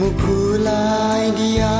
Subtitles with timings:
[0.00, 1.74] মুখোলাই দিয়া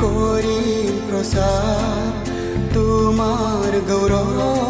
[0.00, 0.58] কৰি
[1.06, 2.28] প্ৰচাৰ
[2.74, 4.69] তোমাৰ গৌৰৱ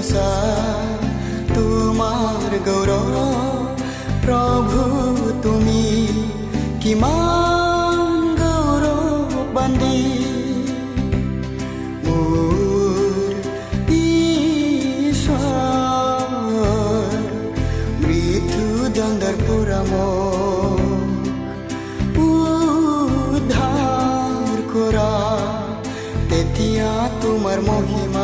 [0.00, 1.00] প্ৰচাৰ
[1.48, 3.16] তোমাৰ গৌৰৱ
[4.22, 4.84] প্ৰভু
[5.44, 5.82] তুমি
[6.84, 7.98] কিমান
[8.38, 9.98] গৌৰৱ বান্ধি
[12.06, 13.34] মোৰ
[13.98, 15.44] ঈশ্বৰ
[18.06, 20.80] মৃত্যুদণ্ডৰ পৰা মোক
[23.36, 23.68] উদ্ধাৰ
[24.72, 25.12] কৰা
[26.32, 26.90] তেতিয়া
[27.22, 28.19] তোমাৰ মহিমা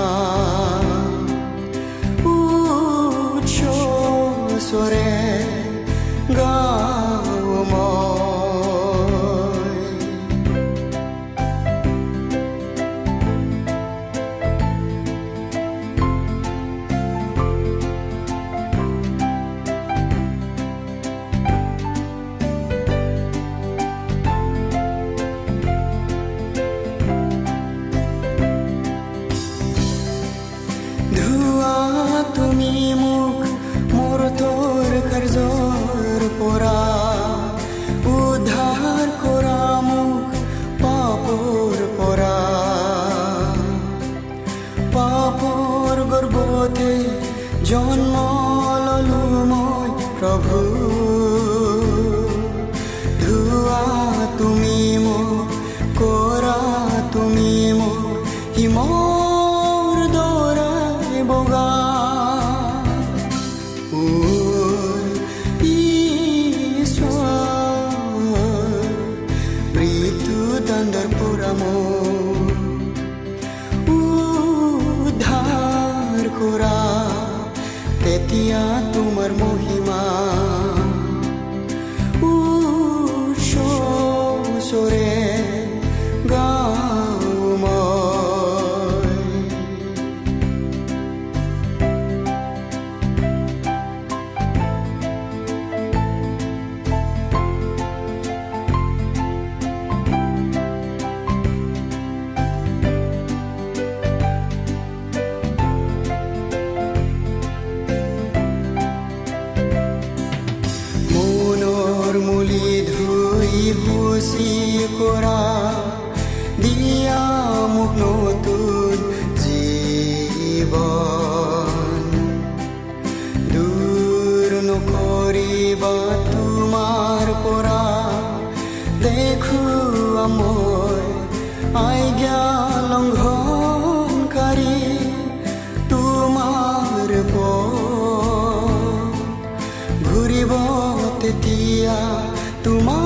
[142.66, 143.05] তোমাৰ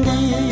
[0.00, 0.51] গৌৰৱ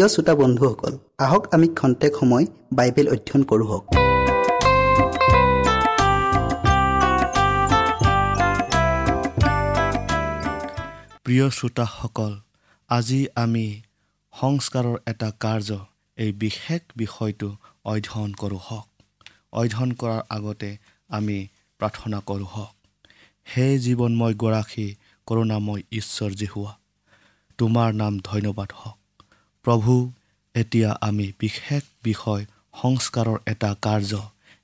[0.00, 3.68] প্ৰিয় শ্ৰোতা বন্ধুসকল আহক আমি খন্তেক সময় বাইবেল অধ্যয়ন কৰোঁ
[11.24, 12.32] প্ৰিয় শ্ৰোতাসকল
[12.90, 13.66] আজি আমি
[14.40, 15.70] সংস্কাৰৰ এটা কাৰ্য
[16.16, 17.48] এই বিশেষ বিষয়টো
[17.84, 18.86] অধ্যয়ন কৰোঁ হওক।
[19.52, 20.70] অধ্যয়ন কৰাৰ আগতে
[21.10, 21.38] আমি
[21.80, 22.74] প্ৰাৰ্থনা কৰোঁ হওক।
[23.50, 24.88] হে জীৱনময় গৰাকী
[25.26, 26.72] কৰোণাময় ঈশ্বৰ জিহুৱা
[27.58, 28.99] তোমাৰ নাম ধন্যবাদ হওক।
[29.64, 30.12] প্ৰভু
[30.54, 32.44] এতিয়া আমি বিশেষ বিষয়
[32.82, 34.12] সংস্কাৰৰ এটা কাৰ্য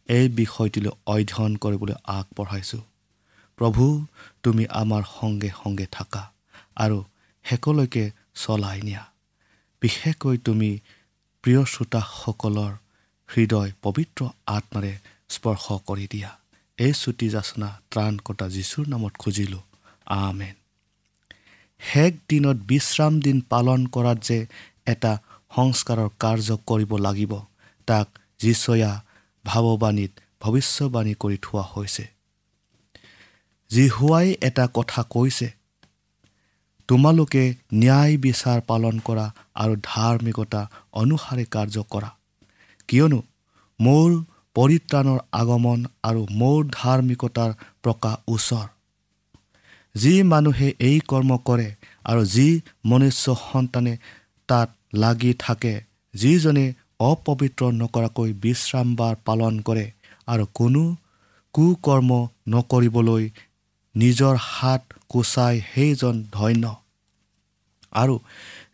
[0.08, 2.82] এই বিষয়টিলৈ অধ্যয়ন কৰিবলৈ আগবঢ়াইছোঁ।
[3.58, 3.84] প্ৰভু
[4.43, 6.22] তুমি আমাৰ সংগে সংগে থাকা
[6.76, 6.98] আৰু
[7.44, 8.04] শেষলৈকে
[8.34, 9.04] চলাই নিয়া।
[9.82, 10.70] বিশেষকৈ তুমি
[11.43, 12.72] প্ৰিয় শ্ৰোতাসকলৰ
[13.28, 14.93] হৃদয় পবিত্ৰ আত্মাৰে
[15.28, 16.31] স্পৰ্শ কৰি দিয়া।
[16.78, 19.64] এই চুটি যাচনা ত্ৰাণকৰ্তা যীশুৰ নামত খুজিলোঁ।
[20.06, 20.54] আমেন।
[21.81, 24.46] শেষ দিনত বিশ্ৰাম দিন পালন কৰাত যে
[24.86, 25.12] এটা
[25.56, 27.32] সংস্কাৰৰ কাৰ্য কৰিব লাগিব।
[27.88, 28.06] তাক
[28.40, 28.92] যিচয়া
[29.44, 30.12] ভাৱবাণীত
[30.42, 32.04] ভৱিষ্যবাণী কৰি থোৱা হৈছে।
[33.70, 35.48] জিহুৱাই এটা কথা কৈছে
[36.88, 37.42] তোমালোকে
[37.74, 40.60] ন্যায় বিচাৰ পালন কৰা আৰু ধাৰ্মিকতা
[40.92, 42.10] অনুসাৰে কাৰ্য কৰা।
[42.88, 43.20] কিয়নো
[43.80, 44.10] মোৰ
[44.56, 47.50] পৰিত্ৰাণৰ আগমন আৰু মোৰ ধাৰ্মিকতাৰ
[47.82, 48.66] প্ৰকাশ ওচৰ।
[49.94, 51.68] যি মানুহে এই কৰ্ম কৰে
[52.04, 52.48] আৰু যি
[52.84, 53.94] মনুষ্য সন্তানে
[54.48, 55.75] তাত লাগি থাকে
[56.14, 56.66] যিজনে
[57.00, 59.87] অপবিত্ৰ নকৰাকৈ বিশ্ৰামবাৰ পালন কৰে
[60.26, 60.82] আৰু কোনো
[61.54, 62.10] কুকৰ্ম
[62.48, 63.25] নকৰিবলৈ
[63.94, 66.65] নিজৰ হাত কোচাই সেইজন ধন্য।
[67.93, 68.15] আৰু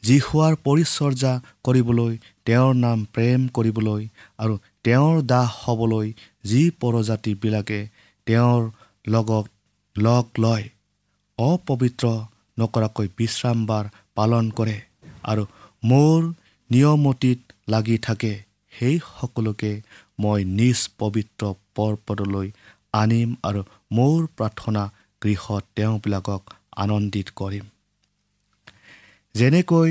[0.07, 1.33] যীশুৱাৰ পৰিচৰ্যা
[1.65, 2.13] কৰিবলৈ
[2.47, 4.03] তেওঁৰ নাম প্ৰেম কৰিবলৈ
[4.39, 6.09] আৰু তেওঁৰ দাস হ'বলৈ
[6.45, 7.81] যি পৰজাতিবিলাকে
[8.27, 8.63] তেওঁৰ
[9.07, 9.47] লগত
[9.97, 10.67] লগ লয়
[11.39, 12.07] অপবিত্ৰ
[12.59, 14.77] নকৰাকৈ বিশ্ৰামবাৰ পালন কৰে
[15.23, 15.45] আৰু
[15.83, 16.21] মোৰ
[16.71, 18.33] নিয়মতিত লাগি থাকে।
[18.73, 19.73] সেই সকলোকে
[20.19, 21.43] মই নিজ পবিত্ৰ
[21.75, 22.49] পৰ্বতলৈ
[22.93, 23.63] আনিম আৰু
[23.93, 24.83] মোৰ প্ৰাৰ্থনা
[25.23, 26.43] গৃহত তেওঁবিলাকক
[26.77, 27.65] আনন্দিত কৰিম।
[29.35, 29.91] যেনেকৈ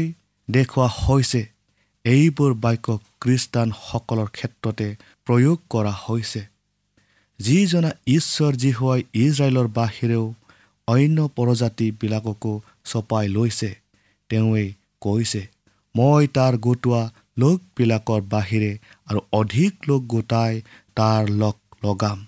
[0.49, 1.41] দেখুওৱা হৈছে
[2.05, 2.87] এইবোৰ বাক্য
[3.21, 4.87] খ্ৰীষ্টানসকলৰ ক্ষেত্ৰতে
[5.25, 6.41] প্ৰয়োগ কৰা হৈছে।
[7.39, 10.25] যিজনা ঈশ্বৰ জীহুৱাই ইজৰাইলৰ বাহিৰেও
[10.87, 12.53] অন্য প্ৰজাতিবিলাককো
[12.85, 13.69] চপাই লৈছে
[14.29, 14.69] তেওঁৱেই
[15.01, 15.41] কৈছে
[15.95, 17.01] মই তাৰ গোটোৱা
[17.37, 18.71] লোকবিলাকৰ বাহিৰে
[19.07, 20.61] আৰু অধিক লোক গোটাই
[20.95, 22.19] তাৰ লগ লগাম।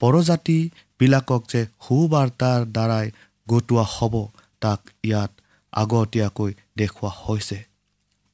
[0.00, 3.06] পৰজাতিবিলাকক যে সুবাৰ্তাৰ দ্বাৰাই
[3.46, 4.14] গোটোৱা হ'ব
[4.60, 5.30] তাক ইয়াত
[5.72, 7.58] আগতীয়াকৈ দেখুওৱা হৈছে।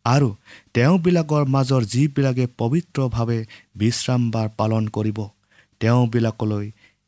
[0.04, 0.28] আৰু
[0.74, 3.38] তেওঁবিলাকৰ মাজৰ যিবিলাকে পবিত্ৰভাৱে
[3.76, 5.18] বিশ্ৰামবাৰ পালন কৰিব
[5.80, 6.66] তেওঁবিলাকলৈ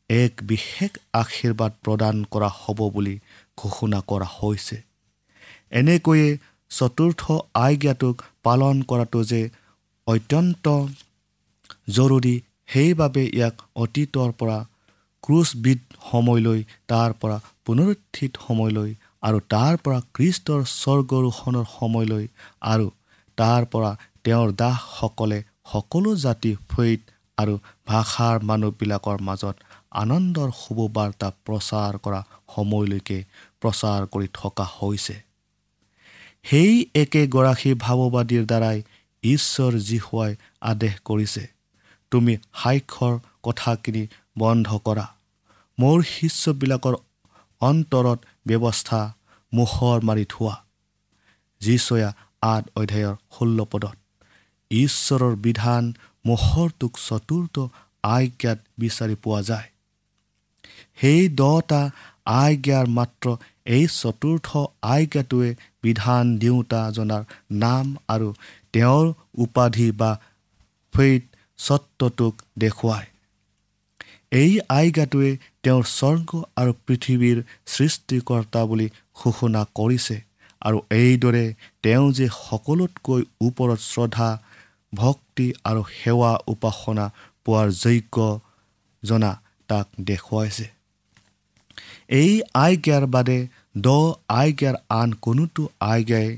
[0.09, 3.15] এক বিশেষ আশীৰ্বাদ প্ৰদান কৰা হ'ব বুলি
[3.57, 4.77] ঘোষণা কৰা হৈছে।
[5.71, 6.29] এনেকৈয়ে
[6.71, 7.21] চতুৰ্থ
[7.65, 9.41] আজ্ঞাটোক পালন কৰাটো যে
[10.07, 10.65] অত্যন্ত
[11.97, 12.35] জৰুৰী
[12.71, 14.57] সেইবাবে ইয়াক অতীতৰ পৰা
[15.23, 15.79] ক্ৰুচবিদ
[16.11, 16.59] সময়লৈ
[16.91, 18.91] তাৰ পৰা পুনৰুত্থিত সময়লৈ
[19.27, 22.25] আৰু তাৰ পৰা খ্ৰীষ্টৰ স্বৰ্গৰোহণৰ সময়লৈ
[22.73, 22.87] আৰু
[23.37, 23.91] তাৰ পৰা
[24.25, 25.39] তেওঁৰ দাসসকলে
[25.71, 27.01] সকলো জাতি ফৈত
[27.37, 27.53] আৰু
[27.91, 29.55] ভাষাৰ মানুহবিলাকৰ মাজত
[30.01, 32.21] আনন্দৰ শুভবাৰ্তা প্ৰচাৰ কৰা
[32.55, 33.17] সময়লৈকে
[33.61, 35.15] প্ৰচাৰ কৰি থকা হৈছে।
[36.45, 38.77] সেই একেগৰাকী ভাৱবাদীৰ দ্বাৰাই
[39.23, 41.43] ঈশ্বৰ জীশুৱাই আদেশ কৰিছে।
[42.11, 44.03] তুমি সাক্ষৰ কথাখিনি
[44.37, 45.05] বন্ধ কৰা।
[45.79, 46.95] মোৰ শিষ্যবিলাকৰ
[47.61, 49.01] অন্তৰত ব্যৱস্থা
[49.53, 50.55] মোহৰ মাৰি থোৱা।
[51.61, 52.09] যিচয়া
[52.41, 53.95] আঠ অধ্যায়ৰ ষোল্ল পদত
[54.71, 55.83] ঈশ্বৰৰ বিধান
[56.25, 57.55] মোহৰটোক চতুৰ্থ
[58.03, 59.67] আজ্ঞাত বিচাৰি পোৱা যায়।
[61.01, 61.81] সেই দহটা
[62.25, 64.47] আজ্ঞাৰ মাত্ৰ এই চতুৰ্থ
[64.81, 67.23] আজ্ঞাটোৱে বিধান দিওঁতা জনাৰ
[67.63, 68.29] নাম আৰু
[68.73, 69.05] তেওঁৰ
[69.45, 70.11] উপাধি বা
[70.93, 71.23] ফৈত
[71.59, 72.33] স্বত্বটোক
[72.63, 73.07] দেখুৱায়।
[74.41, 75.31] এই আজ্ঞাটোৱে
[75.63, 77.37] তেওঁৰ স্বৰ্গ আৰু পৃথিৱীৰ
[77.73, 78.87] সৃষ্টিকৰ্তা বুলি
[79.19, 80.17] ঘোষণা কৰিছে
[80.61, 81.45] আৰু এইদৰে
[81.83, 84.29] তেওঁ যে সকলোতকৈ ওপৰত শ্ৰদ্ধা
[84.93, 87.05] ভক্তি আৰু সেৱা উপাসনা
[87.45, 88.17] পোৱাৰ যোগ্য
[89.03, 89.31] জনা
[89.69, 90.67] তাক দেখুৱাইছে।
[92.21, 92.31] এই
[92.65, 93.39] আজ্ঞাৰ বাদে
[93.75, 93.87] দ
[94.27, 96.29] আজ্ঞাৰ আন কোনোটো আজ্ঞাই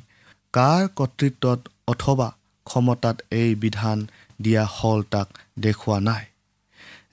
[0.53, 2.27] কাৰ কৰ্তৃত্বত অথবা
[2.65, 3.97] ক্ষমতাত এই বিধান
[4.41, 5.27] দিয়া হ'ল তাক
[5.59, 6.25] দেখুওৱা নাই।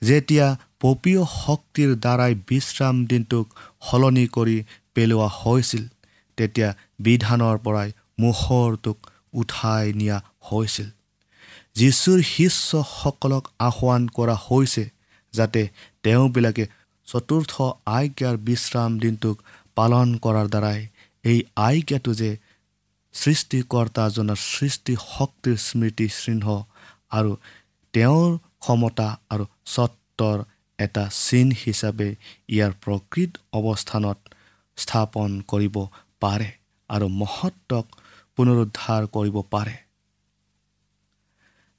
[0.03, 0.47] যেতিয়া
[0.81, 3.45] পপীয় শক্তিৰ দ্বাৰাই বিশ্ৰাম দিনটোক
[3.81, 4.57] সলনি কৰি
[4.93, 5.83] পেলোৱা হৈছিল
[6.37, 8.97] তেতিয়া বিধানৰ পৰাই মোহৰটোক
[9.33, 10.17] উঠাই নিয়া
[10.51, 10.89] হৈছিল।
[11.75, 14.83] যীশুৰ শিষ্যসকলক আহ্বান কৰা হৈছে
[15.33, 15.61] যাতে
[16.03, 16.65] তেওঁবিলাকে
[17.07, 17.53] চতুৰ্থ
[17.85, 19.35] আজ্ঞাৰ বিশ্ৰাম দিনটোক
[19.81, 20.79] পালন কৰাৰ দ্বাৰাই
[21.23, 22.31] এই আজ্ঞাটো যে
[23.15, 26.57] সৃষ্টিকৰ্তাজনৰ সৃষ্টি শক্তিৰ স্মৃতি চিহ্ন
[27.11, 27.31] আৰু
[27.93, 30.37] তেওঁৰ ক্ষমতা আৰু স্বত্বৰ
[30.79, 32.09] এটা চিন হিচাপে
[32.49, 34.19] ইয়াৰ প্ৰকৃত অৱস্থানত
[34.77, 35.75] স্থাপন কৰিব
[36.21, 36.49] পাৰে
[36.89, 37.85] আৰু মহত্বক
[38.37, 39.75] পুনৰুদ্ধাৰ কৰিব পাৰে।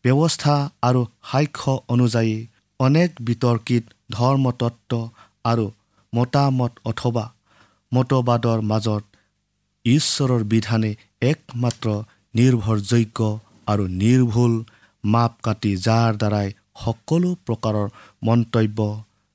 [0.04, 1.00] ব্যৱস্থা আৰু
[1.32, 2.34] সাক্ষ্য অনুযায়ী
[2.80, 4.92] অনেক বিতৰ্কিত ধৰ্মতত্ত্ব
[5.44, 5.66] আৰু
[6.12, 7.24] মতামত অথবা
[7.92, 9.02] মতবাদৰ মাজত
[9.84, 10.90] ঈশ্বৰৰ বিধানে
[11.30, 11.88] একমাত্ৰ
[12.34, 13.18] নিৰ্ভৰযোগ্য
[13.66, 14.52] আৰু নিৰ্ভুল
[15.04, 16.48] মাপকাঠি যাৰ দ্বাৰাই
[16.84, 17.88] সকলো প্ৰকাৰৰ
[18.22, 18.78] মন্তব্য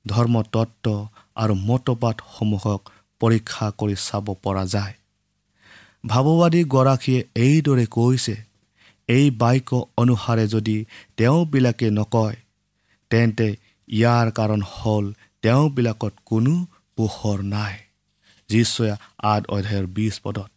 [0.06, 0.88] ধৰ্মতত্ত্ব
[1.36, 2.82] আৰু মতবাদসমূহক
[3.22, 4.94] পৰীক্ষা কৰি চাব পৰা যায়।
[6.08, 8.36] ভাৱবাদীগৰাকীয়ে এইদৰে কৈছে
[9.10, 10.78] এই বাক্য অনুসাৰে যদি
[11.18, 12.38] তেওঁবিলাকে নকয়
[13.12, 13.48] তেন্তে
[13.90, 15.06] ইয়াৰ কাৰণ হ'ল
[15.44, 16.54] তেওঁবিলাকত কোনো
[16.98, 17.76] পোহৰ নাই।
[18.50, 20.50] যিচয়া আঠ অধ্যায়ৰ বিছ পদত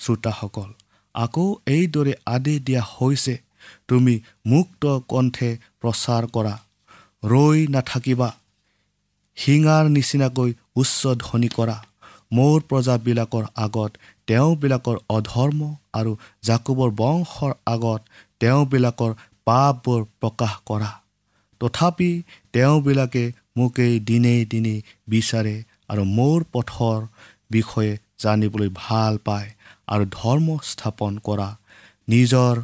[0.00, 0.70] শ্ৰোতাসকল
[1.14, 3.34] আকৌ এইদৰে আদেশ দিয়া হৈছে
[3.88, 4.14] তুমি
[4.46, 6.54] মুক্ত কণ্ঠে প্ৰচাৰ কৰা
[7.22, 8.28] ৰৈ নাথাকিবা
[9.36, 11.76] শিঙাৰ নিচিনাকৈ উচ্চ ধ্বনি কৰা
[12.30, 13.90] মোৰ প্ৰজাবিলাকৰ আগত
[14.26, 18.00] তেওঁবিলাকৰ অধৰ্ম আৰু জাকুবৰ বংশৰ আগত
[18.40, 19.12] তেওঁবিলাকৰ
[19.46, 20.90] পাপবোৰ প্ৰকাশ কৰা
[21.60, 22.10] তথাপি
[22.52, 23.24] তেওঁবিলাকে
[23.56, 24.74] মোকেই দিনে দিনে
[25.08, 25.54] বিচাৰে
[25.88, 27.00] আৰু মোৰ পথৰ
[27.50, 29.48] বিষয়ে জানিবলৈ ভাল পায়
[29.88, 31.48] আৰু ধৰ্ম স্থাপন কৰা
[32.08, 32.54] নিজৰ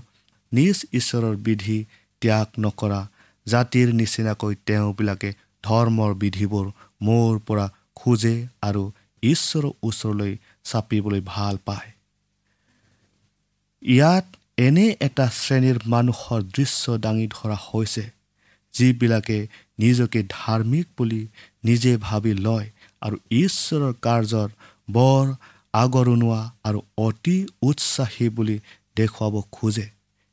[0.53, 1.79] নিজ ঈশ্বৰৰ বিধি
[2.23, 3.01] ত্যাগ নকৰা
[3.47, 5.31] জাতিৰ নিচিনাকৈ তেওঁবিলাকে
[5.65, 6.67] ধৰ্মৰ বিধিবোৰ
[7.03, 8.83] মোৰ পৰা খোজে আৰু
[9.23, 10.33] ঈশ্বৰৰ ওচৰলৈ
[10.65, 11.91] চাপিবলৈ ভাল পায়।
[13.83, 14.27] ইয়াত
[14.59, 18.05] এনে এটা শ্ৰেণীৰ মানুহৰ দৃশ্য দাঙি ধৰা হৈছে
[18.75, 19.39] যিবিলাকে
[19.79, 21.21] নিজকে ধাৰ্মিক বুলি
[21.65, 22.69] নিজে ভাবি লয়
[23.03, 24.49] আৰু ঈশ্বৰৰ কাৰ্যৰ
[24.89, 25.27] বৰ
[25.75, 28.57] আগৰণুৱা আৰু অতি উৎসাহী বুলি
[28.97, 29.87] দেখুৱাব খোজে।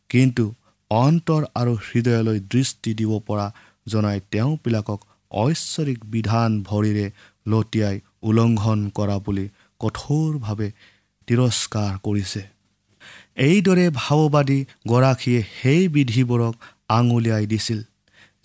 [0.09, 0.45] কিন্তু
[0.91, 3.47] অন্তৰ আৰু হৃদয়লৈ দৃষ্টি দিব পৰা
[3.87, 4.99] জনাই তেওঁবিলাকক
[5.31, 7.07] ঐশ্বৰিক বিধান ভৰিৰে
[7.47, 9.45] লতিয়াই উলংঘন কৰা বুলি
[9.81, 10.69] কঠোৰভাৱে
[11.27, 12.41] তিৰস্কাৰ কৰিছে।
[13.47, 16.55] এইদৰে ভাৱবাদী গৰাকীয়ে সেই বিধিবোৰক
[16.89, 17.79] আঙুলিয়াই দিছিল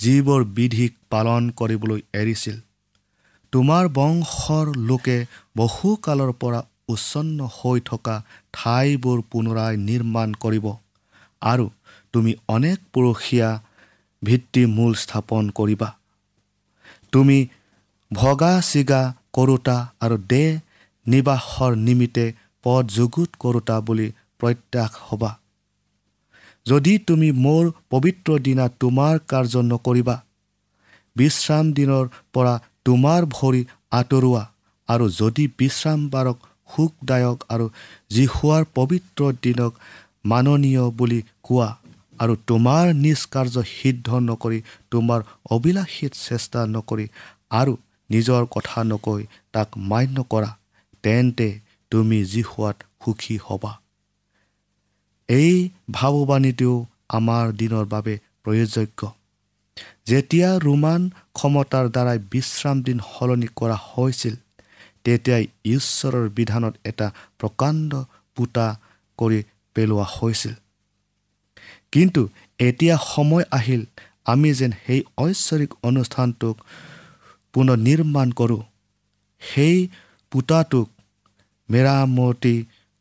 [0.00, 2.56] যিবোৰ বিধিক পালন কৰিবলৈ এৰিছিল।
[3.52, 5.16] তোমাৰ বংশৰ লোকে
[5.56, 8.14] বহুকালৰ পৰা উচ্ছন্ন হৈ থকা
[8.52, 10.66] ঠাইবোৰ পুনৰাই নিৰ্মাণ কৰিব।
[11.42, 11.66] আৰু
[12.14, 13.48] তুমি অনেক পুৰুষীয়া
[14.22, 15.88] ভিত্তিমূল স্থাপন কৰিবা।
[17.12, 17.38] তুমি
[18.10, 20.50] ভগা চিগা কৰোতা আৰু দেহ
[21.06, 22.26] নিবাসৰ নিমিত্তে
[22.64, 24.08] পদ যুগুত কৰোতা বুলি
[24.40, 25.30] প্ৰত্যাশ হ'বা।
[26.66, 30.16] যদি তুমি মোৰ পবিত্ৰ দিনা তোমাৰ কাৰ্য নকৰিবা
[31.16, 32.54] বিশ্ৰাম দিনৰ পৰা
[32.86, 34.44] তোমাৰ ভৰি আঁতৰোৱা
[34.88, 36.38] আৰু যদি বিশ্ৰাম বাৰক
[36.70, 37.66] সুখদায়ক আৰু
[38.10, 39.72] জিহুৱাৰ পবিত্ৰ দিনক
[40.24, 41.68] মাননীয় বুলি কোৱা
[42.20, 44.58] আৰু তোমাৰ নিজ কাৰ্য সিদ্ধ নকৰি
[44.90, 45.20] তোমাৰ
[45.50, 47.06] অবিলাসীত চেষ্টা নকৰি
[47.60, 47.72] আৰু
[48.10, 49.22] নিজৰ কথা নকৈ
[49.52, 50.50] তাক মান্য কৰা
[51.04, 51.48] তেন্তে
[51.92, 53.72] তুমি জিহুৱাত সুখী হ'বা।
[55.28, 55.54] এই
[55.90, 56.76] ভাৱবাণীটোও
[57.08, 58.88] আমাৰ দিনৰ বাবে প্ৰয়োজক
[60.10, 61.02] যেতিয়া ৰোমান
[61.38, 64.34] ক্ষমতাৰ দ্বাৰাই বিশ্ৰাম দিন সলনি কৰা হৈছিল
[65.04, 67.06] তেতিয়াই ঈশ্বৰৰ বিধানত এটা
[67.40, 67.90] প্ৰকাণ্ড
[68.36, 68.66] পোতা
[69.18, 69.40] কৰি
[69.76, 70.54] পেলোৱা হৈছিল।
[71.92, 72.22] কিন্তু
[72.60, 73.82] এতিয়া সময় আহিল
[74.32, 76.56] আমি যেন সেই ঐশ্বৰিক অনুষ্ঠানটোক
[77.54, 78.62] পুনৰ নিৰ্মাণ কৰোঁ।
[79.42, 79.76] সেই
[80.32, 80.86] পোতাটোক
[81.68, 82.54] মেৰামতি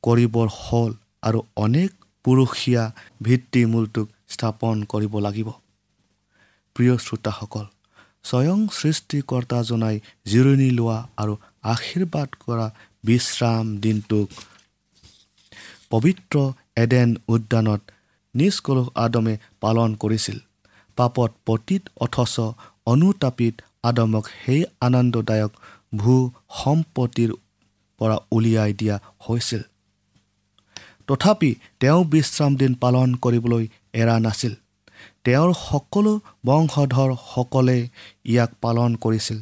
[0.04, 0.92] কৰিবৰ হ'ল
[1.28, 1.90] আৰু অনেক
[2.26, 2.84] পুৰুষীয়া
[3.22, 5.50] ভিত্তিমূলটোক স্থাপন কৰিব লাগিব।
[6.76, 7.66] প্ৰিয় শ্ৰোতাসকল
[8.24, 11.34] স্বয়ং সৃষ্টিকৰ্তাজনাই জিৰণি লোৱা আৰু
[11.74, 12.68] আশীৰ্বাদ কৰা
[13.04, 14.28] বিশ্ৰাম দিনটোক
[15.90, 16.36] পবিত্ৰ
[16.76, 17.82] এডেন উদ্যানত
[18.36, 20.38] নিষ্কলুষ আদমে পালন কৰিছিল।
[20.98, 22.36] পাপত পতীত অথচ
[22.86, 25.52] অনুতাপিত আদমক সেই আনন্দদায়ক
[25.96, 26.14] ভূ
[26.60, 27.32] সম্পত্তিৰ
[28.00, 28.96] পৰা উলিয়াই দিয়া
[29.28, 29.62] হৈছিল।
[31.08, 33.64] তথাপি তেওঁ বিশ্ৰাম দিন পালন কৰিবলৈ
[33.94, 34.54] এৰা নাছিল।
[35.26, 36.12] তেওঁৰ সকলো
[36.46, 37.78] বংশধৰসকলে
[38.26, 39.40] ইয়াক পালন কৰিছিল।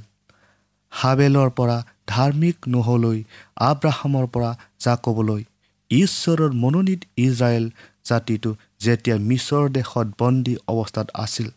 [0.91, 3.19] হাবেলৰ পৰা ধাৰ্মিক নহলৈ
[3.69, 4.51] আব্ৰাহামৰ পৰা
[4.85, 5.41] জাকবলৈ
[5.91, 7.65] ঈশ্বৰৰ মনোনীত ইজৰাইল
[8.09, 8.51] জাতিটো
[8.85, 11.47] যেতিয়া মিছৰ দেশত বন্দী অৱস্থাত আছিল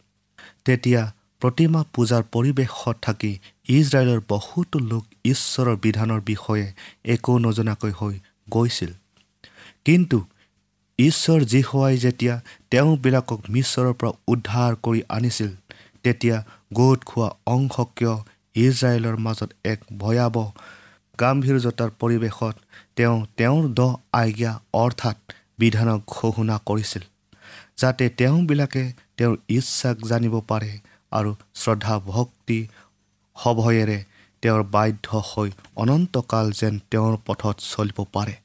[0.64, 1.02] তেতিয়া
[1.42, 3.32] প্ৰতিমা পূজাৰ পৰিৱেশত থাকি
[3.76, 6.66] ইজৰাইলৰ বহুতো লোক ঈশ্বৰৰ বিধানৰ বিষয়ে
[7.14, 8.14] একো নজনাকৈ হৈ
[8.50, 8.92] গৈছিল।
[9.84, 10.18] কিন্তু
[10.98, 12.34] ঈশ্বৰ জীহুৱাই যেতিয়া
[12.70, 15.50] তেওঁবিলাকক মিছৰৰ পৰা উদ্ধাৰ কৰি আনিছিল
[16.02, 16.36] তেতিয়া
[16.74, 18.14] গোট খোৱা অংশকীয়
[18.56, 20.46] ইজৰাইলৰ মাজত এক ভয়াৱহ
[21.20, 22.54] গাম্ভীৰ্যতাৰ পৰিৱেশত
[22.96, 23.80] তেওঁ তেওঁৰ দ
[24.12, 25.16] আজ্ঞা অৰ্থাৎ
[25.58, 27.02] বিধানক ঘোষণা কৰিছিল
[27.76, 28.84] যাতে তেওঁবিলাকে
[29.16, 30.72] তেওঁৰ ইচ্ছাক জানিব পাৰে
[31.12, 32.58] আৰু শ্ৰদ্ধা ভক্তি
[33.36, 33.98] সভয়েৰে
[34.42, 38.41] তেওঁৰ বাধ্য হৈ অনন্তকাল যেন তেওঁৰ পথত চলিব পাৰে।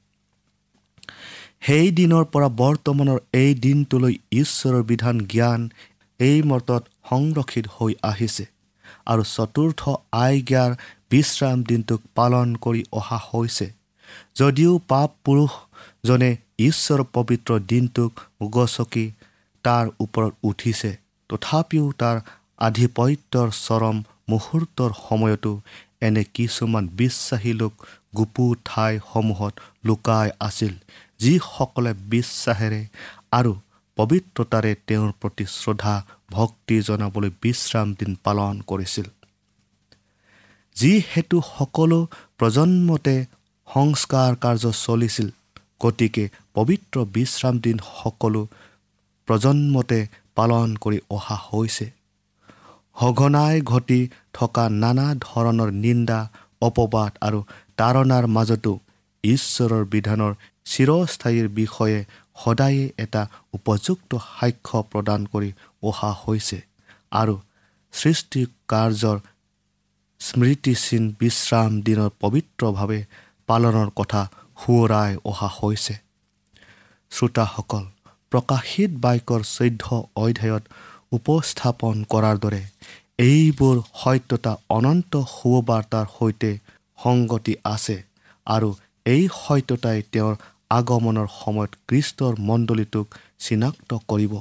[1.61, 5.61] সেই দিনৰ পৰা বৰ্তমানৰ এই দিনটোলৈ ঈশ্বৰৰ বিধান জ্ঞান
[6.19, 8.45] এই মতত সংৰক্ষিত হৈ আহিছে
[9.05, 9.81] আৰু চতুৰ্থ
[10.19, 10.71] আজ্ঞাৰ
[11.11, 13.67] বিশ্ৰাম দিনটোক পালন কৰি অহা হৈছে।
[14.35, 18.11] যদিও পাপ পুৰুষজনে ঈশ্বৰৰ পবিত্ৰ দিনটোক
[18.51, 19.05] গচকি
[19.65, 20.91] তাৰ ওপৰত উঠিছে
[21.29, 22.17] তথাপিও তাৰ
[22.59, 23.97] আধিপত্যৰ চৰম
[24.29, 25.51] মুহূৰ্তৰ সময়তো
[26.01, 27.73] এনে কিছুমান বিশ্বাসী লোক
[28.17, 29.53] গুপু ঠাইসমূহত
[29.85, 30.73] লুকাই আছিল
[31.19, 32.81] যিসকলে বিশ্বাসেৰে
[33.31, 33.51] আৰু
[33.97, 35.95] পবিত্ৰতাৰে তেওঁৰ প্ৰতি শ্ৰদ্ধা
[36.31, 39.07] ভক্তি জনাবলৈ বিশ্ৰাম দিন পালন কৰিছিল।
[40.75, 41.99] যিহেতু সকলো
[42.39, 43.15] প্ৰজন্মতে
[43.67, 45.29] সংস্কাৰ কাৰ্য চলিছিল
[45.79, 48.41] গতিকে পবিত্ৰ বিশ্ৰাম দিন সকলো
[49.27, 49.99] প্ৰজন্মতে
[50.35, 51.87] পালন কৰি অহা হৈছে।
[52.97, 53.99] সঘনাই ঘটি
[54.33, 56.19] থকা নানা ধৰণৰ নিন্দা
[56.61, 57.39] অপবাদ আৰু
[57.77, 58.73] তাৰণাৰ মাজতো
[59.23, 60.33] ঈশ্বৰৰ বিধানৰ
[60.71, 61.99] চিৰস্থায়ীৰ বিষয়ে
[62.41, 63.21] সদায়ে এটা
[63.57, 65.49] উপযুক্ত সাক্ষ্য প্ৰদান কৰি
[65.89, 66.59] অহা হৈছে
[67.11, 67.35] আৰু
[67.93, 69.17] সৃষ্টি কাৰ্যৰ
[70.21, 72.99] স্মৃতিচিন বিশ্ৰাম দিনৰ পবিত্ৰভাৱে
[73.49, 74.21] পালনৰ কথা
[74.61, 75.95] সোঁৱৰাই অহা হৈছে।
[77.11, 77.83] শ্ৰোতাসকল
[78.31, 79.85] প্ৰকাশিত বাইকৰ চৈধ্য
[80.23, 80.63] অধ্যায়ত
[81.17, 82.61] উপস্থাপন কৰাৰ দৰে
[83.25, 86.51] এইবোৰ সত্যতা অনন্ত সুবাৰ্তাৰ সৈতে
[86.99, 87.97] সংগতি আছে
[88.47, 88.69] আৰু
[89.05, 90.33] এই সত্যতাই তেওঁৰ
[90.71, 93.05] আগমনৰ সময়ত কৃষ্টৰ মণ্ডলীটোক
[93.43, 94.33] চিনাক্ত কৰিব।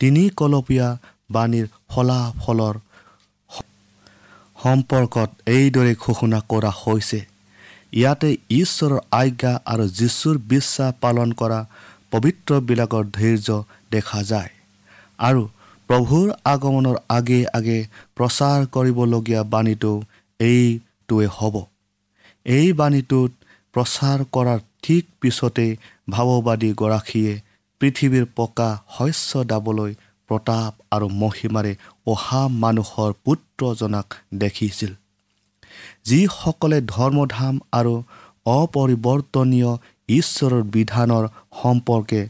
[0.00, 0.88] তিনি কলপীয়া
[1.30, 2.76] বাণীৰ ফলাফলৰ
[4.58, 7.20] সম্পৰ্কত এইদৰে ঘোষণা কৰা হৈছে।
[7.92, 11.60] ইয়াতে ঈশ্বৰৰ আজ্ঞা আৰু যীশুৰ বিশ্বাস পালন কৰা
[12.12, 13.48] পবিত্ৰবিলাকৰ ধৈৰ্য
[13.94, 14.50] দেখা যায়
[15.18, 15.42] আৰু
[15.88, 17.78] প্ৰভুৰ আগমনৰ আগে আগে
[18.16, 19.92] প্ৰচাৰ কৰিবলগীয়া বাণীটো
[20.40, 21.54] এইটোৱে হ'ব।
[22.46, 23.30] এই বাণীটোত
[23.74, 25.70] প্ৰচাৰ কৰাৰ ঠিক পিছতেই
[26.10, 27.32] ভাৱবাদীগৰাকীয়ে
[27.80, 29.92] পৃথিৱীৰ পকা শস্য দাবলৈ
[30.30, 31.72] প্ৰতাপ আৰু মহিমাৰে
[32.06, 34.92] অহা মানুহৰ পুত্ৰজনাক দেখিছিল।
[36.04, 37.94] যিসকলে ধৰ্মধাম আৰু
[38.46, 39.72] অপৰিৱৰ্তনীয়
[40.08, 41.24] ঈশ্বৰৰ বিধানৰ
[41.62, 42.20] সম্পৰ্কে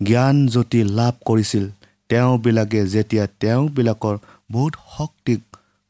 [0.00, 1.64] জ্ঞানজ্যোতি লাভ কৰিছিল
[2.08, 4.16] তেওঁবিলাকে যেতিয়া তেওঁবিলাকৰ
[4.52, 5.40] বোধ শক্তিক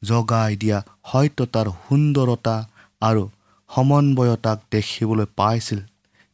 [0.03, 0.79] জগাই দিয়া
[1.11, 2.57] সত্যতাৰ সুন্দৰতা
[3.01, 3.23] আৰু
[3.71, 5.81] সমন্বয়তাক দেখিবলৈ পাইছিল।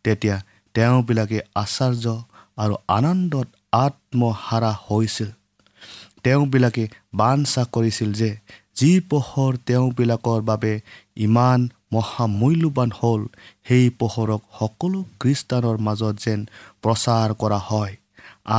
[0.05, 0.37] তেতিয়া
[0.75, 2.07] তেওঁবিলাকে আশ্চৰ্য
[2.57, 5.31] আৰু আনন্দত আত্মহাৰা হৈছিল।
[6.23, 6.85] তেওঁবিলাকে
[7.15, 8.31] বাঞ্ছা কৰিছিল যে
[8.77, 10.73] যি পোহৰ তেওঁবিলাকৰ বাবে
[11.17, 11.61] ইমান
[11.93, 13.23] মহামূল্যৱান হ'ল
[13.69, 16.41] সেই পোহৰক সকলো খ্ৰীষ্টানৰ মাজত যেন
[16.83, 17.95] প্ৰচাৰ কৰা হয়।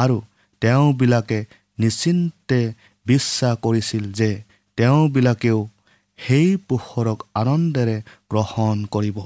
[0.01, 0.17] আৰু
[0.61, 1.39] তেওঁবিলাকে
[1.79, 2.59] নিশ্চিন্তে
[3.05, 4.31] বিশ্বাস কৰিছিল যে
[4.77, 5.59] তেওঁবিলাকেও
[6.19, 7.97] সেই পোহৰক আনন্দেৰে
[8.31, 9.17] গ্ৰহণ কৰিব।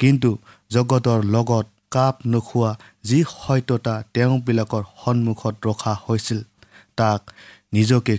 [0.00, 0.30] কিন্তু
[0.70, 2.70] জগতৰ লগত কাপ নোখোৱা
[3.02, 6.40] যি সত্যতা তেওঁবিলাকৰ সন্মুখত ৰখা হৈছিল
[6.96, 7.20] তাক
[7.72, 8.14] নিজকে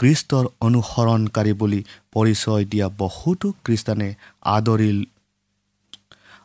[0.00, 1.80] কৃষ্টৰ অনুসৰণকাৰী বুলি
[2.12, 4.08] পৰিচয় দিয়া বহুতো খ্ৰীষ্টানে
[4.54, 4.90] আদৰি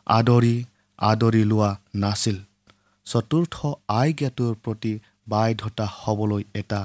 [0.08, 0.54] আদৰি
[0.98, 2.36] আদৰি লোৱা নাছিল।
[3.06, 3.56] চতুৰ্থ
[3.94, 4.92] আজ্ঞাটোৰ প্ৰতি
[5.28, 6.80] বাধ্যতা হ'বলৈ এটা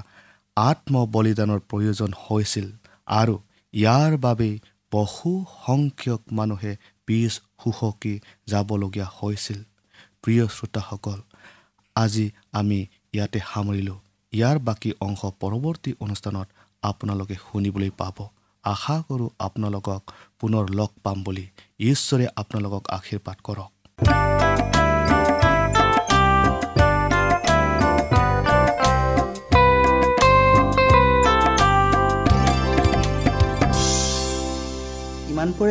[0.58, 2.68] আত্মবলিদানৰ প্ৰয়োজন হৈছিল
[3.08, 3.36] আৰু
[3.74, 4.56] ইয়াৰ বাবেই
[4.92, 5.32] বহু
[5.66, 6.74] সংখ্যক মানুহে
[7.08, 8.14] পিছ সুখকি
[8.48, 9.60] যাবলগীয়া হৈছিল।
[10.22, 11.20] প্ৰিয় শ্ৰোতাসকল
[11.96, 12.26] আজি
[12.60, 12.80] আমি
[13.14, 13.98] ইয়াতে সামৰিলোঁ।
[14.34, 16.48] ইয়াৰ বাকী অংশ পৰৱৰ্তী অনুষ্ঠানত
[16.82, 18.18] আপোনালোকে শুনিবলৈ পাব।
[18.64, 20.02] আশা কৰোঁ আপোনালোকক
[20.40, 21.46] পুনৰ লগ পাম বুলি।
[21.80, 23.72] ঈশ্বৰে আপোনালোকক আশীৰ্বাদ কৰক।